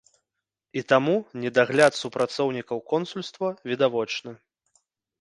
[0.79, 1.13] І таму
[1.43, 4.31] недагляд супрацоўнікаў консульства відавочны.